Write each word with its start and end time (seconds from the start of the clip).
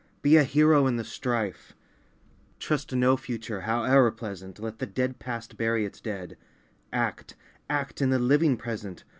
Be 0.23 0.35
a 0.35 0.43
hero 0.43 0.87
in 0.87 0.95
the 0.97 1.03
strife! 1.03 1.73
Trust 2.57 2.91
no 2.95 3.15
Future, 3.15 3.61
howe'er 3.67 4.09
pleasant! 4.09 4.57
Let 4.57 4.79
the 4.79 4.87
dead 4.87 5.19
Past 5.19 5.57
bury 5.57 5.85
its 5.85 6.01
dead! 6.01 6.37
Act,— 6.91 7.35
act 7.69 8.01
in 8.01 8.09
the 8.09 8.17
living 8.17 8.57
Present 8.57 9.03